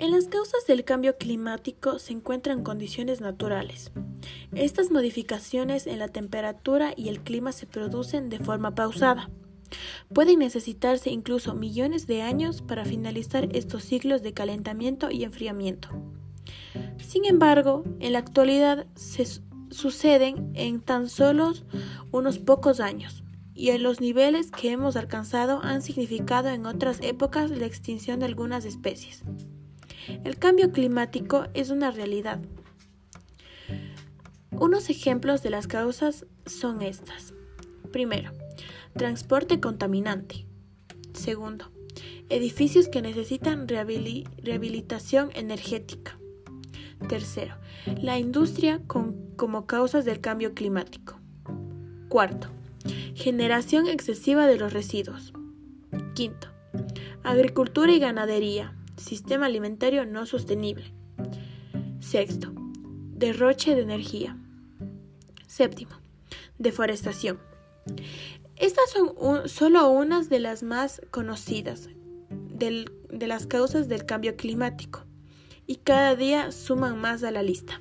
En 0.00 0.12
las 0.12 0.28
causas 0.28 0.66
del 0.66 0.82
cambio 0.82 1.18
climático 1.18 1.98
se 1.98 2.14
encuentran 2.14 2.64
condiciones 2.64 3.20
naturales. 3.20 3.92
Estas 4.54 4.90
modificaciones 4.90 5.86
en 5.86 5.98
la 5.98 6.08
temperatura 6.08 6.94
y 6.96 7.10
el 7.10 7.20
clima 7.20 7.52
se 7.52 7.66
producen 7.66 8.30
de 8.30 8.38
forma 8.38 8.74
pausada. 8.74 9.28
Pueden 10.10 10.38
necesitarse 10.38 11.10
incluso 11.10 11.54
millones 11.54 12.06
de 12.06 12.22
años 12.22 12.62
para 12.62 12.86
finalizar 12.86 13.54
estos 13.54 13.84
ciclos 13.84 14.22
de 14.22 14.32
calentamiento 14.32 15.10
y 15.10 15.22
enfriamiento. 15.22 15.90
Sin 16.96 17.26
embargo, 17.26 17.84
en 17.98 18.14
la 18.14 18.20
actualidad 18.20 18.86
se 18.94 19.26
suceden 19.68 20.50
en 20.54 20.80
tan 20.80 21.10
solo 21.10 21.52
unos 22.10 22.38
pocos 22.38 22.80
años 22.80 23.22
y 23.52 23.68
en 23.68 23.82
los 23.82 24.00
niveles 24.00 24.50
que 24.50 24.70
hemos 24.70 24.96
alcanzado 24.96 25.60
han 25.62 25.82
significado 25.82 26.48
en 26.48 26.64
otras 26.64 27.00
épocas 27.02 27.50
la 27.50 27.66
extinción 27.66 28.20
de 28.20 28.24
algunas 28.24 28.64
especies. 28.64 29.24
El 30.24 30.38
cambio 30.38 30.72
climático 30.72 31.46
es 31.54 31.70
una 31.70 31.90
realidad. 31.90 32.40
Unos 34.50 34.90
ejemplos 34.90 35.42
de 35.42 35.50
las 35.50 35.66
causas 35.66 36.26
son 36.46 36.82
estas. 36.82 37.32
Primero, 37.92 38.30
transporte 38.94 39.60
contaminante. 39.60 40.46
Segundo, 41.12 41.70
edificios 42.28 42.88
que 42.88 43.02
necesitan 43.02 43.68
rehabilitación 43.68 45.30
energética. 45.34 46.18
Tercero, 47.08 47.56
la 48.02 48.18
industria 48.18 48.82
como 48.86 49.66
causas 49.66 50.04
del 50.04 50.20
cambio 50.20 50.54
climático. 50.54 51.18
Cuarto, 52.08 52.48
generación 53.14 53.86
excesiva 53.88 54.46
de 54.46 54.58
los 54.58 54.72
residuos. 54.72 55.32
Quinto, 56.14 56.48
agricultura 57.22 57.92
y 57.92 57.98
ganadería 57.98 58.76
sistema 59.00 59.46
alimentario 59.46 60.06
no 60.06 60.26
sostenible. 60.26 60.92
Sexto, 61.98 62.52
derroche 63.14 63.74
de 63.74 63.82
energía. 63.82 64.36
Séptimo, 65.46 65.92
deforestación. 66.58 67.38
Estas 68.56 68.90
son 68.90 69.48
solo 69.48 69.88
unas 69.90 70.28
de 70.28 70.38
las 70.38 70.62
más 70.62 71.00
conocidas 71.10 71.88
de 72.28 73.26
las 73.26 73.46
causas 73.46 73.88
del 73.88 74.04
cambio 74.04 74.36
climático 74.36 75.04
y 75.66 75.76
cada 75.76 76.14
día 76.14 76.52
suman 76.52 77.00
más 77.00 77.22
a 77.22 77.30
la 77.30 77.42
lista. 77.42 77.80